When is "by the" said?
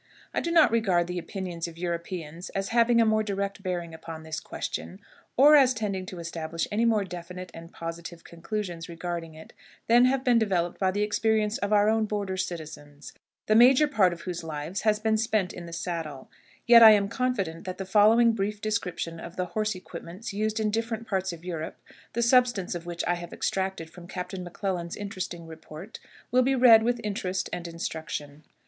10.79-11.03